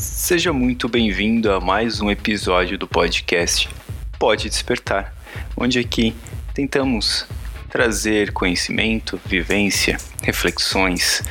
Seja 0.00 0.50
muito 0.50 0.88
bem-vindo 0.88 1.52
a 1.52 1.60
mais 1.60 2.00
um 2.00 2.10
episódio 2.10 2.78
do 2.78 2.88
podcast 2.88 3.68
Pode 4.18 4.48
Despertar, 4.48 5.14
onde 5.54 5.78
aqui 5.78 6.16
tentamos 6.54 7.26
trazer 7.68 8.32
conhecimento, 8.32 9.20
vivência, 9.26 9.98
reflexões 10.22 11.22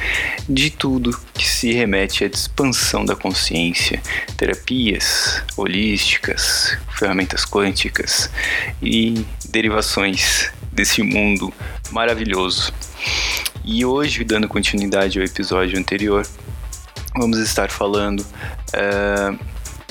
de 0.47 0.69
tudo 0.69 1.19
que 1.33 1.47
se 1.47 1.73
remete 1.73 2.23
à 2.23 2.27
expansão 2.27 3.04
da 3.04 3.15
consciência, 3.15 4.00
terapias 4.37 5.43
holísticas, 5.57 6.77
ferramentas 6.95 7.45
quânticas 7.45 8.29
e 8.79 9.25
derivações 9.49 10.51
desse 10.71 11.01
mundo 11.01 11.51
maravilhoso. 11.89 12.71
E 13.65 13.83
hoje, 13.83 14.23
dando 14.23 14.47
continuidade 14.47 15.17
ao 15.17 15.25
episódio 15.25 15.78
anterior, 15.79 16.23
vamos 17.15 17.39
estar 17.39 17.69
falando 17.69 18.19
uh, 18.19 19.39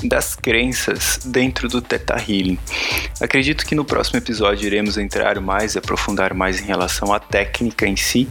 das 0.07 0.37
crenças 0.37 1.21
dentro 1.25 1.69
do 1.69 1.83
Theta 1.83 2.15
Healing. 2.15 2.59
Acredito 3.21 3.67
que 3.67 3.75
no 3.75 3.85
próximo 3.85 4.19
episódio 4.19 4.67
iremos 4.67 4.97
entrar 4.97 5.41
mais, 5.41 5.77
aprofundar 5.77 6.35
mais 6.35 6.61
em 6.61 6.65
relação 6.65 7.13
à 7.13 7.19
técnica 7.19 7.87
em 7.87 7.97
si, 7.97 8.29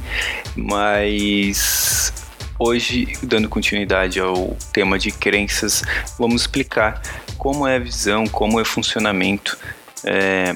mas 0.56 2.14
hoje, 2.58 3.14
dando 3.22 3.50
continuidade 3.50 4.20
ao 4.20 4.56
tema 4.72 4.98
de 4.98 5.12
crenças, 5.12 5.84
vamos 6.18 6.42
explicar 6.42 7.02
como 7.38 7.68
é 7.68 7.76
a 7.76 7.80
visão, 7.80 8.26
como 8.28 8.60
é 8.60 8.62
o 8.62 8.66
funcionamento 8.66 9.58
é, 10.04 10.56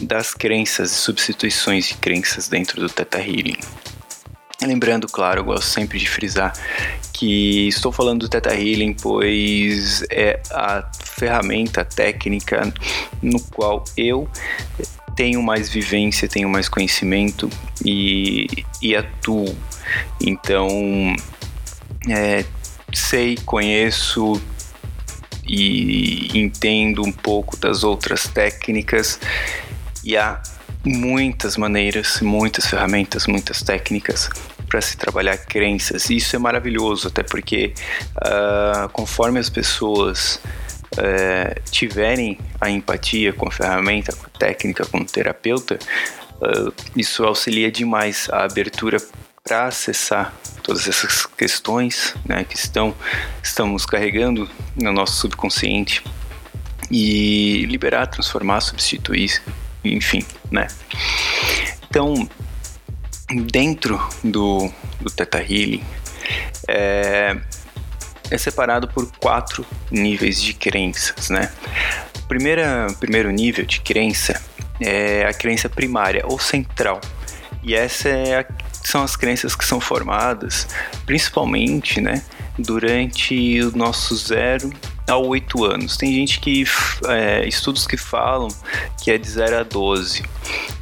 das 0.00 0.34
crenças 0.34 0.92
e 0.92 0.94
substituições 0.94 1.88
de 1.88 1.94
crenças 1.94 2.48
dentro 2.48 2.80
do 2.80 2.88
Theta 2.88 3.18
Healing. 3.18 3.58
Lembrando, 4.62 5.06
claro, 5.08 5.40
eu 5.40 5.44
gosto 5.44 5.68
sempre 5.68 5.98
de 5.98 6.08
frisar 6.08 6.52
que 7.24 7.68
estou 7.68 7.90
falando 7.90 8.20
do 8.20 8.28
Theta 8.28 8.54
Healing, 8.54 8.92
pois 8.92 10.04
é 10.10 10.42
a 10.50 10.86
ferramenta 10.92 11.82
técnica 11.82 12.70
no 13.22 13.40
qual 13.40 13.82
eu 13.96 14.28
tenho 15.16 15.42
mais 15.42 15.70
vivência, 15.70 16.28
tenho 16.28 16.50
mais 16.50 16.68
conhecimento 16.68 17.48
e, 17.82 18.46
e 18.82 18.94
atuo. 18.94 19.56
Então, 20.20 20.68
é, 22.10 22.44
sei, 22.92 23.38
conheço 23.46 24.38
e 25.48 26.28
entendo 26.38 27.02
um 27.02 27.12
pouco 27.12 27.56
das 27.56 27.84
outras 27.84 28.28
técnicas 28.28 29.18
e 30.04 30.14
há 30.14 30.42
muitas 30.84 31.56
maneiras, 31.56 32.20
muitas 32.20 32.66
ferramentas, 32.66 33.26
muitas 33.26 33.62
técnicas 33.62 34.28
para 34.74 34.80
se 34.80 34.96
trabalhar 34.96 35.36
crenças. 35.38 36.10
E 36.10 36.16
isso 36.16 36.34
é 36.34 36.38
maravilhoso, 36.38 37.06
até 37.06 37.22
porque 37.22 37.72
uh, 38.16 38.88
conforme 38.88 39.38
as 39.38 39.48
pessoas 39.48 40.40
uh, 40.94 41.70
tiverem 41.70 42.40
a 42.60 42.68
empatia 42.68 43.32
com 43.32 43.46
a 43.46 43.52
ferramenta, 43.52 44.12
com 44.12 44.26
a 44.26 44.30
técnica, 44.36 44.84
com 44.84 44.98
o 44.98 45.04
terapeuta, 45.04 45.78
uh, 46.40 46.74
isso 46.96 47.22
auxilia 47.22 47.70
demais 47.70 48.28
a 48.32 48.42
abertura 48.42 48.96
para 49.44 49.66
acessar 49.66 50.34
todas 50.60 50.88
essas 50.88 51.24
questões 51.24 52.12
né, 52.26 52.42
que 52.42 52.56
estão 52.56 52.92
estamos 53.40 53.86
carregando 53.86 54.50
no 54.74 54.92
nosso 54.92 55.14
subconsciente 55.20 56.02
e 56.90 57.64
liberar, 57.66 58.08
transformar, 58.08 58.60
substituir 58.60 59.40
enfim, 59.84 60.24
né? 60.50 60.66
Então, 61.88 62.28
dentro 63.50 64.00
do, 64.22 64.70
do 65.00 65.10
Theta 65.10 65.38
Healing, 65.38 65.84
é, 66.68 67.36
é 68.30 68.38
separado 68.38 68.88
por 68.88 69.10
quatro 69.18 69.64
níveis 69.90 70.40
de 70.40 70.54
crenças, 70.54 71.30
né? 71.30 71.52
Primeira, 72.28 72.86
primeiro 72.98 73.30
nível 73.30 73.64
de 73.64 73.80
crença 73.80 74.40
é 74.80 75.24
a 75.24 75.32
crença 75.32 75.68
primária 75.68 76.24
ou 76.26 76.38
central. 76.38 77.00
E 77.62 77.74
essa 77.74 78.08
é 78.08 78.40
a, 78.40 78.46
são 78.82 79.02
as 79.02 79.16
crenças 79.16 79.54
que 79.54 79.64
são 79.64 79.80
formadas 79.80 80.68
principalmente, 81.06 82.00
né, 82.00 82.22
durante 82.58 83.60
o 83.62 83.76
nosso 83.76 84.14
zero 84.16 84.70
a 85.08 85.16
8 85.16 85.64
anos. 85.64 85.96
Tem 85.96 86.12
gente 86.12 86.40
que. 86.40 86.64
É, 87.06 87.46
estudos 87.46 87.86
que 87.86 87.96
falam 87.96 88.48
que 89.02 89.10
é 89.10 89.18
de 89.18 89.28
0 89.28 89.58
a 89.58 89.62
12, 89.62 90.22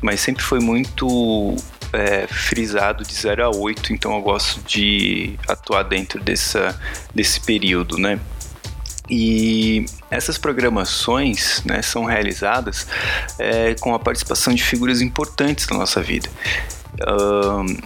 mas 0.01 0.21
sempre 0.21 0.43
foi 0.43 0.61
muito 0.61 1.57
é, 1.93 2.27
frisado 2.27 3.05
de 3.05 3.15
0 3.15 3.45
a 3.45 3.51
8, 3.51 3.93
então 3.93 4.15
eu 4.15 4.23
gosto 4.23 4.61
de 4.63 5.39
atuar 5.49 5.83
dentro 5.85 6.21
dessa, 6.21 6.79
desse 7.15 7.41
período, 7.41 7.99
né? 7.99 8.19
E 9.11 9.85
essas 10.11 10.39
programações 10.39 11.63
né, 11.65 11.83
são 11.83 12.05
realizadas 12.05 12.87
é, 13.39 13.75
com 13.81 13.95
a 13.95 13.99
participação 13.99 14.55
de 14.55 14.63
figuras 14.63 15.03
importantes 15.03 15.67
da 15.67 15.77
nossa 15.77 16.01
vida. 16.01 16.31
Um, 17.07 17.77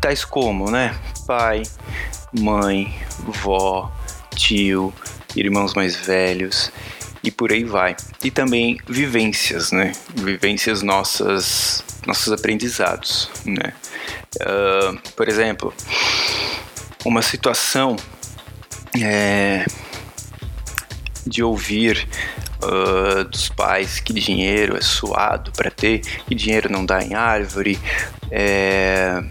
tais 0.00 0.24
como, 0.24 0.70
né? 0.70 0.94
Pai, 1.26 1.62
mãe, 2.32 2.94
vó, 3.42 3.92
tio, 4.34 4.94
irmãos 5.34 5.74
mais 5.74 5.96
velhos 5.96 6.70
e 7.22 7.30
por 7.30 7.50
aí 7.50 7.64
vai. 7.64 7.96
E 8.22 8.30
também 8.30 8.78
vivências, 8.88 9.72
né? 9.72 9.92
Vivências 10.14 10.82
nossas, 10.82 11.84
nossos 12.06 12.32
aprendizados, 12.32 13.28
né? 13.44 13.72
Uh, 14.36 14.98
por 15.16 15.28
exemplo, 15.28 15.74
uma 17.04 17.22
situação 17.22 17.96
é, 19.00 19.64
de 21.26 21.42
ouvir 21.42 22.06
uh, 22.62 23.24
dos 23.24 23.48
pais 23.48 24.00
que 24.00 24.12
dinheiro 24.12 24.76
é 24.76 24.80
suado 24.80 25.50
para 25.52 25.70
ter, 25.70 26.00
que 26.00 26.34
dinheiro 26.34 26.70
não 26.70 26.84
dá 26.84 27.02
em 27.02 27.14
árvore, 27.14 27.78
é, 28.30 29.22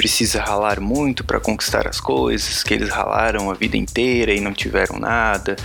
precisa 0.00 0.40
ralar 0.40 0.80
muito 0.80 1.22
para 1.22 1.38
conquistar 1.38 1.86
as 1.86 2.00
coisas, 2.00 2.62
que 2.62 2.72
eles 2.72 2.88
ralaram 2.88 3.50
a 3.50 3.54
vida 3.54 3.76
inteira 3.76 4.32
e 4.32 4.40
não 4.40 4.54
tiveram 4.54 4.98
nada. 4.98 5.56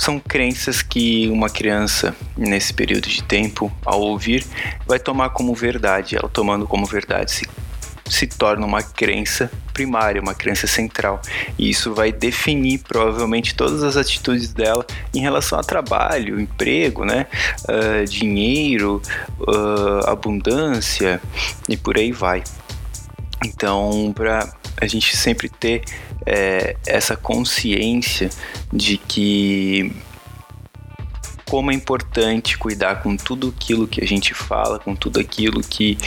São 0.00 0.18
crenças 0.18 0.80
que 0.80 1.28
uma 1.28 1.50
criança, 1.50 2.16
nesse 2.34 2.72
período 2.72 3.06
de 3.06 3.22
tempo, 3.22 3.70
ao 3.84 4.00
ouvir, 4.00 4.46
vai 4.86 4.98
tomar 4.98 5.28
como 5.28 5.54
verdade. 5.54 6.16
Ela 6.16 6.26
tomando 6.26 6.66
como 6.66 6.86
verdade 6.86 7.30
se, 7.30 7.46
se 8.08 8.26
torna 8.26 8.64
uma 8.64 8.82
crença 8.82 9.50
primária, 9.74 10.22
uma 10.22 10.32
crença 10.32 10.66
central. 10.66 11.20
E 11.58 11.68
isso 11.68 11.92
vai 11.92 12.10
definir 12.10 12.78
provavelmente 12.78 13.54
todas 13.54 13.82
as 13.82 13.94
atitudes 13.98 14.54
dela 14.54 14.86
em 15.12 15.20
relação 15.20 15.58
a 15.58 15.62
trabalho, 15.62 16.40
emprego, 16.40 17.04
né? 17.04 17.26
Uh, 17.68 18.06
dinheiro, 18.06 19.02
uh, 19.38 20.08
abundância 20.08 21.20
e 21.68 21.76
por 21.76 21.98
aí 21.98 22.10
vai. 22.10 22.42
Então, 23.44 24.14
para 24.16 24.50
a 24.80 24.86
gente 24.86 25.16
sempre 25.16 25.48
ter 25.48 25.82
é, 26.26 26.76
essa 26.86 27.16
consciência 27.16 28.30
de 28.72 28.96
que 28.96 29.92
como 31.50 31.72
é 31.72 31.74
importante 31.74 32.56
cuidar 32.56 33.02
com 33.02 33.16
tudo 33.16 33.52
aquilo 33.56 33.88
que 33.88 34.02
a 34.02 34.06
gente 34.06 34.32
fala, 34.32 34.78
com 34.78 34.94
tudo 34.94 35.18
aquilo 35.18 35.60
que 35.60 35.98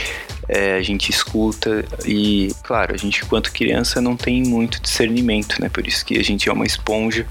é, 0.48 0.76
a 0.76 0.82
gente 0.82 1.10
escuta 1.10 1.84
e, 2.06 2.48
claro, 2.62 2.94
a 2.94 2.96
gente 2.96 3.22
enquanto 3.22 3.52
criança 3.52 4.00
não 4.00 4.16
tem 4.16 4.42
muito 4.42 4.80
discernimento, 4.80 5.60
né? 5.60 5.68
Por 5.68 5.86
isso 5.86 6.02
que 6.04 6.18
a 6.18 6.24
gente 6.24 6.48
é 6.48 6.52
uma 6.52 6.64
esponja 6.64 7.26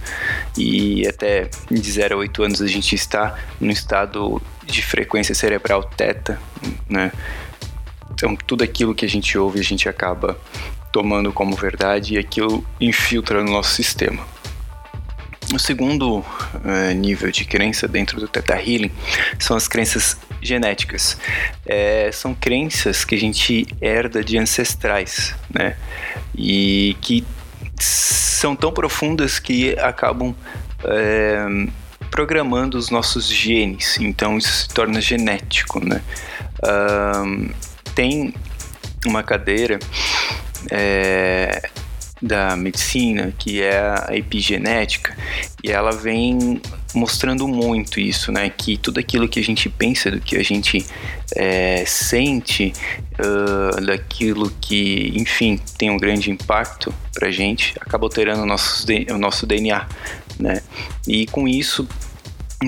e 0.56 1.08
até 1.08 1.50
de 1.72 1.92
0 1.92 2.14
a 2.14 2.18
8 2.20 2.44
anos 2.44 2.62
a 2.62 2.68
gente 2.68 2.94
está 2.94 3.36
no 3.60 3.72
estado 3.72 4.40
de 4.64 4.84
frequência 4.84 5.34
cerebral 5.34 5.84
teta, 5.84 6.40
né? 6.88 7.12
Então, 8.14 8.36
tudo 8.36 8.64
aquilo 8.64 8.94
que 8.94 9.06
a 9.06 9.10
gente 9.10 9.36
ouve, 9.40 9.60
a 9.60 9.64
gente 9.64 9.90
acaba 9.90 10.38
tomando 10.94 11.34
como 11.34 11.56
verdade 11.56 12.14
e 12.14 12.18
aquilo 12.20 12.64
infiltra 12.80 13.44
no 13.44 13.52
nosso 13.52 13.72
sistema. 13.72 14.24
O 15.52 15.60
segundo 15.60 16.20
uh, 16.20 16.94
nível 16.96 17.32
de 17.32 17.44
crença 17.44 17.88
dentro 17.88 18.20
do 18.20 18.28
Theta 18.28 18.56
Healing 18.56 18.92
são 19.40 19.58
as 19.58 19.68
crenças 19.68 20.16
genéticas. 20.42 21.18
É, 21.66 22.10
são 22.14 22.34
crenças 22.34 23.04
que 23.04 23.16
a 23.16 23.18
gente 23.18 23.68
herda 23.82 24.24
de 24.24 24.38
ancestrais, 24.38 25.36
né? 25.54 25.76
E 26.36 26.96
que 27.02 27.26
são 27.80 28.56
tão 28.56 28.72
profundas 28.72 29.40
que 29.40 29.78
acabam 29.80 30.34
é, 30.86 31.46
programando 32.10 32.78
os 32.78 32.90
nossos 32.90 33.28
genes. 33.28 33.98
Então 34.00 34.38
isso 34.38 34.52
se 34.54 34.70
torna 34.70 35.02
genético, 35.02 35.84
né? 35.84 36.02
Tem 37.96 38.34
uma 39.06 39.22
cadeira 39.24 39.80
é, 40.72 41.70
da 42.22 42.56
medicina 42.56 43.34
que 43.38 43.62
é 43.62 43.78
a 43.78 44.16
epigenética 44.16 45.16
e 45.64 45.72
ela 45.72 45.92
vem 45.92 46.62
mostrando 46.94 47.48
muito 47.48 48.00
isso, 48.00 48.32
né? 48.32 48.50
Que 48.50 48.78
tudo 48.78 49.00
aquilo 49.00 49.28
que 49.28 49.40
a 49.40 49.44
gente 49.44 49.68
pensa, 49.68 50.12
do 50.12 50.20
que 50.20 50.38
a 50.38 50.44
gente 50.44 50.86
é, 51.36 51.84
sente, 51.86 52.72
uh, 53.20 53.82
daquilo 53.82 54.52
que, 54.62 55.12
enfim, 55.16 55.60
tem 55.78 55.90
um 55.90 55.98
grande 55.98 56.30
impacto 56.32 56.94
pra 57.14 57.32
gente, 57.32 57.74
acaba 57.82 58.06
alterando 58.06 58.44
o 58.44 58.46
nosso, 58.46 58.86
o 59.10 59.18
nosso 59.18 59.46
DNA, 59.46 59.88
né? 60.40 60.62
E 61.08 61.26
com 61.28 61.48
isso, 61.48 61.88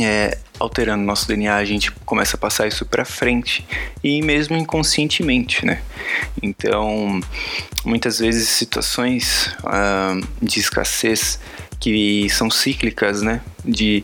é, 0.02 0.38
alterando 0.60 1.04
nosso 1.04 1.28
DNA, 1.28 1.56
a 1.56 1.66
gente 1.66 1.92
começa 1.92 2.36
a 2.36 2.40
passar 2.40 2.68
isso 2.68 2.86
para 2.86 3.06
frente 3.06 3.66
e 4.04 4.22
mesmo 4.22 4.56
inconscientemente, 4.56 5.66
né? 5.66 5.82
Então, 6.42 7.20
muitas 7.84 8.20
vezes 8.20 8.48
situações 8.50 9.56
uh, 9.64 10.26
de 10.42 10.60
escassez 10.60 11.40
que 11.80 12.30
são 12.30 12.50
cíclicas, 12.50 13.22
né? 13.22 13.42
De 13.64 14.04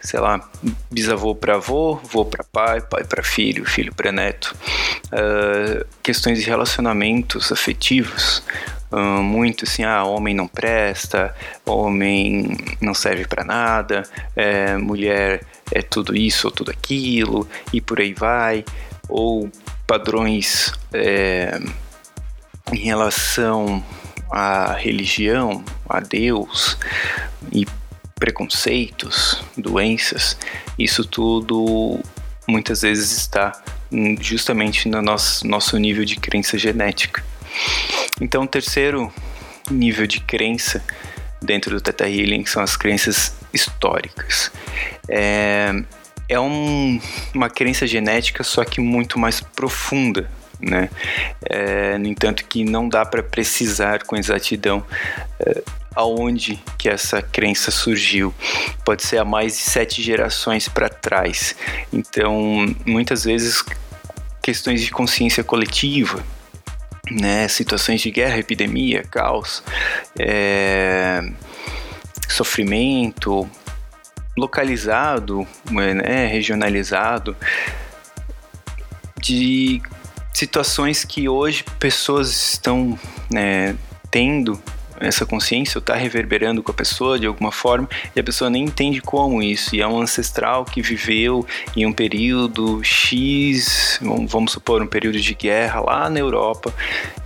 sei 0.00 0.18
lá, 0.18 0.48
bisavô 0.90 1.34
para 1.34 1.56
avô, 1.56 2.00
avô 2.02 2.24
para 2.24 2.42
pai, 2.42 2.80
pai 2.80 3.04
para 3.04 3.22
filho, 3.22 3.66
filho 3.66 3.94
para 3.94 4.10
neto. 4.10 4.56
Uh, 5.06 5.84
questões 6.02 6.38
de 6.38 6.46
relacionamentos 6.46 7.52
afetivos, 7.52 8.42
muito 9.22 9.64
assim, 9.64 9.84
ah, 9.84 10.04
homem 10.04 10.34
não 10.34 10.48
presta, 10.48 11.34
homem 11.64 12.56
não 12.80 12.94
serve 12.94 13.26
para 13.26 13.44
nada, 13.44 14.02
é, 14.34 14.76
mulher 14.76 15.44
é 15.72 15.80
tudo 15.80 16.16
isso 16.16 16.48
ou 16.48 16.52
tudo 16.52 16.70
aquilo, 16.70 17.48
e 17.72 17.80
por 17.80 18.00
aí 18.00 18.12
vai. 18.12 18.64
Ou 19.08 19.50
padrões 19.86 20.72
é, 20.92 21.60
em 22.72 22.78
relação 22.78 23.84
à 24.30 24.72
religião, 24.72 25.64
a 25.88 26.00
Deus 26.00 26.76
e 27.52 27.66
preconceitos, 28.14 29.42
doenças, 29.56 30.36
isso 30.78 31.04
tudo 31.04 31.98
muitas 32.46 32.82
vezes 32.82 33.12
está 33.12 33.52
justamente 34.20 34.88
no 34.88 35.00
nosso, 35.02 35.46
nosso 35.46 35.76
nível 35.78 36.04
de 36.04 36.16
crença 36.16 36.58
genética. 36.58 37.24
Então, 38.20 38.42
o 38.42 38.46
terceiro 38.46 39.12
nível 39.70 40.06
de 40.06 40.20
crença 40.20 40.84
dentro 41.40 41.70
do 41.70 41.80
Theta 41.80 42.08
Healing 42.08 42.44
são 42.46 42.62
as 42.62 42.76
crenças 42.76 43.34
históricas. 43.52 44.50
É, 45.08 45.72
é 46.28 46.38
um, 46.38 47.00
uma 47.34 47.48
crença 47.48 47.86
genética, 47.86 48.44
só 48.44 48.64
que 48.64 48.80
muito 48.80 49.18
mais 49.18 49.40
profunda, 49.40 50.30
né? 50.60 50.90
É, 51.42 51.96
no 51.98 52.06
entanto, 52.06 52.44
que 52.44 52.64
não 52.64 52.88
dá 52.88 53.04
para 53.04 53.22
precisar 53.22 54.04
com 54.04 54.16
exatidão 54.16 54.84
é, 55.40 55.62
aonde 55.94 56.62
que 56.78 56.88
essa 56.88 57.22
crença 57.22 57.70
surgiu. 57.70 58.34
Pode 58.84 59.02
ser 59.02 59.18
há 59.18 59.24
mais 59.24 59.56
de 59.56 59.62
sete 59.62 60.02
gerações 60.02 60.68
para 60.68 60.88
trás. 60.88 61.56
Então, 61.92 62.66
muitas 62.86 63.24
vezes 63.24 63.64
questões 64.42 64.82
de 64.82 64.90
consciência 64.90 65.42
coletiva, 65.42 66.22
né, 67.10 67.48
situações 67.48 68.00
de 68.00 68.10
guerra, 68.10 68.38
epidemia, 68.38 69.02
caos, 69.10 69.62
é, 70.18 71.20
sofrimento 72.28 73.48
localizado, 74.36 75.46
né, 75.70 76.26
regionalizado, 76.26 77.36
de 79.20 79.82
situações 80.32 81.04
que 81.04 81.28
hoje 81.28 81.64
pessoas 81.78 82.30
estão 82.30 82.98
né, 83.30 83.76
tendo 84.10 84.60
essa 85.00 85.24
consciência 85.24 85.78
está 85.78 85.94
reverberando 85.94 86.62
com 86.62 86.70
a 86.70 86.74
pessoa 86.74 87.18
de 87.18 87.26
alguma 87.26 87.50
forma 87.50 87.88
e 88.14 88.20
a 88.20 88.22
pessoa 88.22 88.50
nem 88.50 88.64
entende 88.64 89.00
como 89.00 89.42
isso. 89.42 89.74
E 89.74 89.80
é 89.80 89.88
um 89.88 90.00
ancestral 90.00 90.64
que 90.64 90.82
viveu 90.82 91.46
em 91.74 91.86
um 91.86 91.92
período 91.92 92.84
X, 92.84 93.98
vamos 94.28 94.52
supor, 94.52 94.82
um 94.82 94.86
período 94.86 95.18
de 95.18 95.34
guerra 95.34 95.80
lá 95.80 96.10
na 96.10 96.20
Europa 96.20 96.72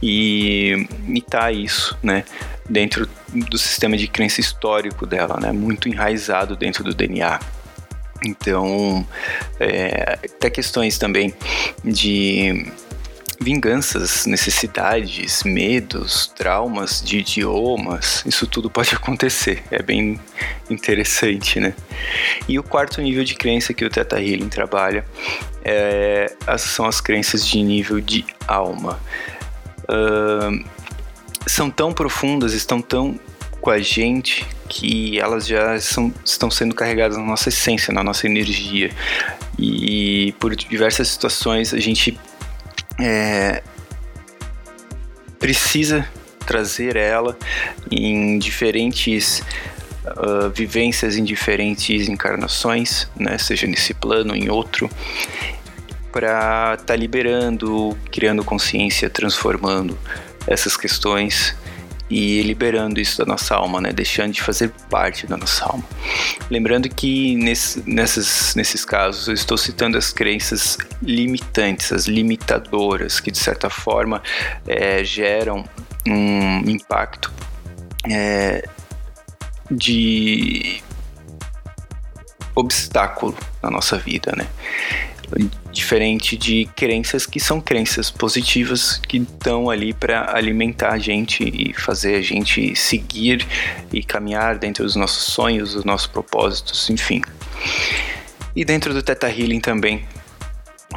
e, 0.02 0.86
está 1.14 1.50
isso, 1.50 1.98
né? 2.02 2.24
Dentro 2.68 3.08
do 3.28 3.58
sistema 3.58 3.96
de 3.96 4.06
crença 4.06 4.40
histórico 4.40 5.04
dela, 5.04 5.38
né? 5.40 5.52
Muito 5.52 5.88
enraizado 5.88 6.56
dentro 6.56 6.84
do 6.84 6.94
DNA. 6.94 7.40
Então, 8.24 9.06
é, 9.60 10.18
até 10.24 10.48
questões 10.48 10.96
também 10.96 11.34
de 11.84 12.66
vinganças, 13.44 14.24
necessidades, 14.24 15.42
medos, 15.44 16.32
traumas 16.34 17.02
de 17.04 17.18
idiomas, 17.18 18.24
isso 18.26 18.46
tudo 18.46 18.70
pode 18.70 18.92
acontecer. 18.96 19.62
É 19.70 19.82
bem 19.82 20.18
interessante, 20.70 21.60
né? 21.60 21.74
E 22.48 22.58
o 22.58 22.62
quarto 22.62 23.02
nível 23.02 23.22
de 23.22 23.34
crença 23.34 23.74
que 23.74 23.84
o 23.84 23.90
Theta 23.90 24.18
Healing 24.18 24.48
trabalha 24.48 25.04
é, 25.62 26.32
são 26.56 26.86
as 26.86 27.02
crenças 27.02 27.46
de 27.46 27.62
nível 27.62 28.00
de 28.00 28.24
alma. 28.48 28.98
Uh, 29.82 30.64
são 31.46 31.70
tão 31.70 31.92
profundas, 31.92 32.54
estão 32.54 32.80
tão 32.80 33.20
com 33.60 33.70
a 33.70 33.78
gente 33.78 34.46
que 34.68 35.18
elas 35.18 35.46
já 35.46 35.78
são, 35.80 36.12
estão 36.24 36.50
sendo 36.50 36.74
carregadas 36.74 37.18
na 37.18 37.24
nossa 37.24 37.50
essência, 37.50 37.92
na 37.92 38.02
nossa 38.02 38.26
energia. 38.26 38.90
E 39.58 40.34
por 40.40 40.56
diversas 40.56 41.08
situações 41.08 41.74
a 41.74 41.78
gente 41.78 42.18
é, 43.00 43.62
precisa 45.38 46.08
trazer 46.46 46.96
ela 46.96 47.36
em 47.90 48.38
diferentes 48.38 49.42
uh, 50.04 50.50
vivências, 50.50 51.16
em 51.16 51.24
diferentes 51.24 52.08
encarnações, 52.08 53.08
né, 53.16 53.38
seja 53.38 53.66
nesse 53.66 53.94
plano, 53.94 54.36
em 54.36 54.48
outro, 54.48 54.88
para 56.12 56.74
estar 56.74 56.84
tá 56.84 56.96
liberando, 56.96 57.96
criando 58.12 58.44
consciência, 58.44 59.10
transformando 59.10 59.98
essas 60.46 60.76
questões 60.76 61.56
e 62.10 62.42
liberando 62.42 63.00
isso 63.00 63.18
da 63.18 63.24
nossa 63.24 63.54
alma, 63.54 63.80
né? 63.80 63.92
Deixando 63.92 64.32
de 64.32 64.42
fazer 64.42 64.70
parte 64.90 65.26
da 65.26 65.36
nossa 65.36 65.64
alma. 65.64 65.84
Lembrando 66.50 66.88
que 66.88 67.34
nesse, 67.36 67.82
nessas, 67.88 68.54
nesses 68.54 68.84
casos 68.84 69.28
eu 69.28 69.34
estou 69.34 69.56
citando 69.56 69.96
as 69.96 70.12
crenças 70.12 70.76
limitantes, 71.02 71.92
as 71.92 72.06
limitadoras, 72.06 73.20
que 73.20 73.30
de 73.30 73.38
certa 73.38 73.70
forma 73.70 74.22
é, 74.66 75.02
geram 75.02 75.64
um 76.06 76.68
impacto 76.68 77.32
é, 78.10 78.68
de 79.70 80.82
obstáculo 82.54 83.36
na 83.62 83.70
nossa 83.70 83.96
vida, 83.98 84.32
né? 84.36 84.46
Diferente 85.74 86.36
de 86.36 86.66
crenças 86.76 87.26
que 87.26 87.40
são 87.40 87.60
crenças 87.60 88.10
positivas 88.10 88.98
que 88.98 89.18
estão 89.18 89.68
ali 89.68 89.92
para 89.92 90.34
alimentar 90.34 90.92
a 90.92 90.98
gente 90.98 91.42
e 91.42 91.74
fazer 91.74 92.14
a 92.14 92.22
gente 92.22 92.74
seguir 92.76 93.46
e 93.92 94.02
caminhar 94.02 94.56
dentro 94.56 94.84
dos 94.84 94.94
nossos 94.94 95.24
sonhos, 95.24 95.74
dos 95.74 95.84
nossos 95.84 96.06
propósitos, 96.06 96.88
enfim. 96.88 97.20
E 98.54 98.64
dentro 98.64 98.94
do 98.94 99.02
Theta 99.02 99.28
Healing 99.28 99.60
também 99.60 100.06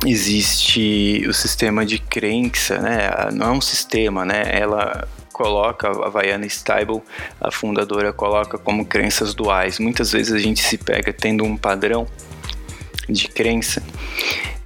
existe 0.05 1.25
o 1.27 1.33
sistema 1.33 1.83
de 1.83 1.97
crença, 1.97 2.77
né? 2.77 3.09
Não 3.33 3.47
é 3.47 3.51
um 3.51 3.61
sistema, 3.61 4.23
né? 4.23 4.43
Ela 4.51 5.07
coloca, 5.33 5.87
a 5.87 6.09
Vaiana 6.09 6.45
Stable, 6.45 7.01
a 7.41 7.51
fundadora, 7.51 8.13
coloca 8.13 8.57
como 8.57 8.85
crenças 8.85 9.33
duais. 9.33 9.79
Muitas 9.79 10.11
vezes 10.11 10.33
a 10.33 10.39
gente 10.39 10.61
se 10.61 10.77
pega 10.77 11.11
tendo 11.11 11.43
um 11.43 11.57
padrão 11.57 12.07
de 13.09 13.27
crença. 13.27 13.81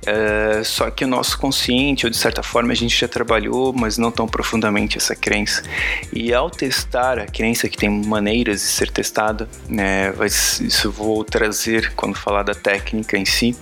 Uh, 0.01 0.65
só 0.65 0.89
que 0.89 1.05
o 1.05 1.07
nosso 1.07 1.37
consciente, 1.37 2.05
ou 2.05 2.09
de 2.09 2.17
certa 2.17 2.41
forma, 2.41 2.71
a 2.71 2.75
gente 2.75 2.99
já 2.99 3.07
trabalhou, 3.07 3.71
mas 3.71 3.97
não 3.97 4.11
tão 4.11 4.27
profundamente 4.27 4.97
essa 4.97 5.15
crença. 5.15 5.63
E 6.11 6.33
ao 6.33 6.49
testar 6.49 7.19
a 7.19 7.27
crença, 7.27 7.69
que 7.69 7.77
tem 7.77 7.89
maneiras 7.89 8.61
de 8.61 8.67
ser 8.67 8.89
testada, 8.89 9.47
né, 9.69 10.11
isso 10.25 10.87
eu 10.87 10.91
vou 10.91 11.23
trazer 11.23 11.93
quando 11.95 12.15
falar 12.15 12.43
da 12.43 12.55
técnica 12.55 13.17
em 13.17 13.25
si. 13.25 13.55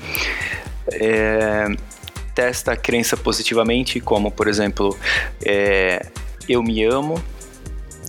É, 0.93 1.67
testa 2.33 2.71
a 2.71 2.77
crença 2.77 3.17
positivamente, 3.17 3.99
como 3.99 4.31
por 4.31 4.47
exemplo, 4.47 4.97
é, 5.45 6.05
eu 6.47 6.63
me 6.63 6.83
amo, 6.85 7.21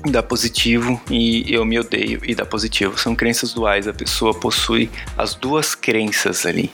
dá 0.05 0.23
positivo 0.23 1.01
e 1.11 1.53
eu 1.53 1.65
me 1.65 1.79
odeio 1.79 2.21
e 2.25 2.35
dá 2.35 2.47
positivo. 2.47 2.97
São 2.97 3.17
crenças 3.17 3.53
duais, 3.53 3.89
a 3.89 3.93
pessoa 3.93 4.33
possui 4.33 4.89
as 5.19 5.35
duas 5.35 5.75
crenças 5.75 6.47
ali. 6.47 6.71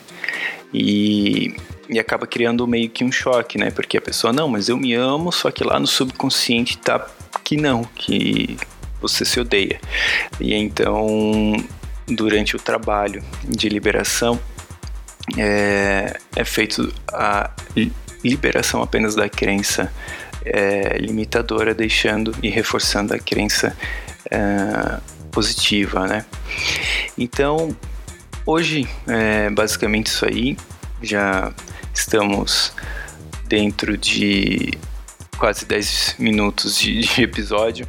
E, 0.79 1.57
e 1.89 1.99
acaba 1.99 2.27
criando 2.27 2.67
meio 2.67 2.91
que 2.91 3.03
um 3.03 3.11
choque, 3.11 3.57
né? 3.57 3.71
Porque 3.71 3.97
a 3.97 4.01
pessoa, 4.01 4.31
não, 4.31 4.47
mas 4.47 4.69
eu 4.69 4.77
me 4.77 4.93
amo, 4.93 5.33
só 5.33 5.51
que 5.51 5.65
lá 5.65 5.81
no 5.81 5.87
subconsciente 5.87 6.77
tá 6.77 7.07
que 7.43 7.57
não, 7.57 7.83
que 7.95 8.59
você 9.01 9.25
se 9.25 9.41
odeia. 9.41 9.81
E 10.39 10.53
então, 10.53 11.57
durante 12.07 12.55
o 12.55 12.59
trabalho 12.59 13.25
de 13.43 13.71
liberação, 13.71 14.39
é, 15.39 16.19
é 16.35 16.45
feito 16.45 16.93
a 17.11 17.51
liberação 18.23 18.83
apenas 18.83 19.15
da 19.15 19.31
crença 19.31 19.91
é, 20.45 20.99
limitadora, 20.99 21.75
deixando 21.75 22.35
e 22.43 22.51
reforçando 22.51 23.15
a 23.15 23.19
crença 23.19 23.75
é, 24.31 25.01
positiva, 25.33 26.07
né? 26.07 26.27
Então, 27.17 27.75
hoje 28.47 28.89
é 29.07 29.51
basicamente 29.51 30.07
isso 30.07 30.25
aí. 30.25 30.57
Já 31.03 31.53
estamos 31.93 32.73
dentro 33.47 33.99
de 33.99 34.73
quase 35.37 35.67
10 35.67 36.15
minutos 36.19 36.79
de, 36.79 37.01
de 37.01 37.23
episódio. 37.23 37.87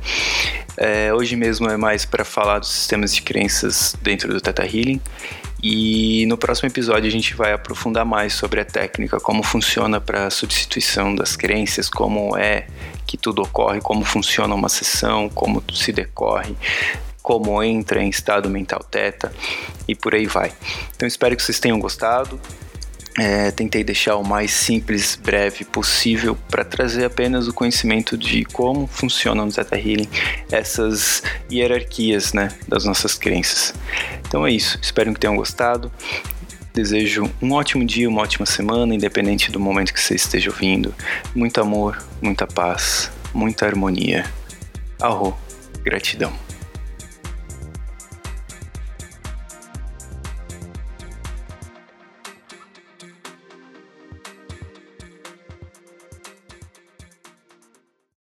É, 0.76 1.14
hoje 1.14 1.36
mesmo 1.36 1.70
é 1.70 1.78
mais 1.78 2.06
para 2.06 2.26
falar 2.26 2.60
dos 2.60 2.72
sistemas 2.72 3.14
de 3.14 3.22
crenças 3.22 3.96
dentro 4.02 4.34
do 4.34 4.42
Teta 4.42 4.66
Healing. 4.66 5.00
E 5.62 6.26
no 6.28 6.38
próximo 6.38 6.70
episódio 6.70 7.08
a 7.08 7.12
gente 7.12 7.34
vai 7.34 7.52
aprofundar 7.52 8.06
mais 8.06 8.34
sobre 8.34 8.60
a 8.60 8.66
técnica, 8.66 9.20
como 9.20 9.42
funciona 9.42 10.00
para 10.00 10.28
a 10.28 10.30
substituição 10.30 11.16
das 11.16 11.36
crenças, 11.36 11.90
como 11.90 12.38
é 12.38 12.68
que 13.08 13.18
tudo 13.18 13.42
ocorre, 13.42 13.82
como 13.82 14.06
funciona 14.06 14.54
uma 14.54 14.70
sessão, 14.70 15.28
como 15.30 15.64
se 15.74 15.92
decorre, 15.92 16.56
como 17.28 17.62
entra 17.62 18.02
em 18.02 18.08
estado 18.08 18.50
mental 18.50 18.80
teta 18.80 19.34
e 19.86 19.94
por 19.94 20.16
aí 20.16 20.26
vai. 20.26 20.54
Então 20.96 21.06
espero 21.06 21.36
que 21.36 21.44
vocês 21.44 21.60
tenham 21.60 21.78
gostado. 21.78 22.40
É, 23.20 23.52
tentei 23.52 23.84
deixar 23.84 24.16
o 24.16 24.24
mais 24.24 24.52
simples, 24.52 25.20
breve 25.22 25.66
possível 25.66 26.38
para 26.50 26.64
trazer 26.64 27.04
apenas 27.04 27.50
o 27.50 27.54
conhecimento 27.54 28.18
de 28.18 28.46
como 28.46 28.88
funciona 28.88 29.44
no 29.44 29.52
Zeta 29.52 29.76
Healing 29.76 30.08
essas 30.50 31.22
hierarquias 31.52 32.32
né, 32.32 32.48
das 32.66 32.86
nossas 32.86 33.18
crenças. 33.18 33.74
Então 34.26 34.48
é 34.48 34.52
isso, 34.52 34.80
espero 34.82 35.14
que 35.14 35.20
tenham 35.20 35.36
gostado. 35.36 35.92
Desejo 36.74 37.30
um 37.42 37.52
ótimo 37.52 37.84
dia, 37.84 38.08
uma 38.08 38.22
ótima 38.22 38.46
semana, 38.46 38.96
independente 38.96 39.52
do 39.52 39.60
momento 39.60 39.94
que 39.94 40.00
você 40.00 40.16
esteja 40.16 40.50
ouvindo. 40.50 40.96
Muito 41.36 41.60
amor, 41.60 42.02
muita 42.22 42.48
paz, 42.48 43.12
muita 43.34 43.66
harmonia. 43.66 44.24
Arro, 45.02 45.38
gratidão. 45.84 46.47